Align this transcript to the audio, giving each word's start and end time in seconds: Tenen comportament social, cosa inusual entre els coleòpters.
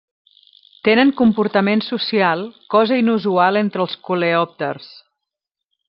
Tenen 0.87 1.11
comportament 1.19 1.83
social, 1.89 2.41
cosa 2.77 2.99
inusual 3.05 3.63
entre 3.65 3.87
els 3.87 3.97
coleòpters. 4.09 4.91